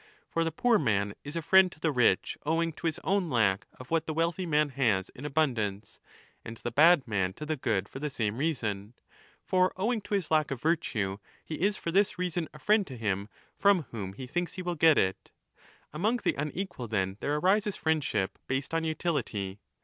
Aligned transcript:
For 0.31 0.43
the 0.43 0.51
poor 0.51 0.79
man 0.79 1.13
is 1.23 1.35
a 1.35 1.43
friend 1.43 1.71
to 1.71 1.79
the 1.79 1.91
rich 1.91 2.35
owing 2.43 2.73
to 2.73 2.87
his 2.87 2.97
own 3.03 3.29
lack 3.29 3.67
of 3.79 3.91
what 3.91 4.07
the 4.07 4.15
wealthy 4.15 4.47
man 4.47 4.69
has 4.69 5.09
in 5.09 5.25
abundance, 5.25 5.99
and 6.43 6.57
the 6.57 6.71
bad 6.71 7.07
man 7.07 7.33
to 7.33 7.45
the 7.45 7.55
good 7.55 7.87
for 7.87 7.99
the 7.99 8.09
same 8.09 8.39
reason. 8.39 8.95
For 9.43 9.71
owing 9.77 10.01
to 10.01 10.15
his 10.15 10.31
lack 10.31 10.49
of 10.49 10.59
virtue 10.59 11.17
he 11.45 11.61
is 11.61 11.77
for 11.77 11.91
this 11.91 12.17
reason 12.17 12.49
a 12.51 12.57
friend 12.57 12.87
to 12.87 12.97
him 12.97 13.29
from 13.55 13.83
whom 13.91 14.13
he 14.13 14.25
thinks 14.25 14.53
he 14.53 14.63
will 14.63 14.73
get 14.73 14.97
it. 14.97 15.29
Among 15.93 16.17
the 16.17 16.33
unequal 16.35 16.87
then 16.87 17.17
there 17.19 17.35
arises 17.35 17.75
friendship 17.75 18.39
based 18.47 18.73
on 18.73 18.83
utility. 18.83 19.59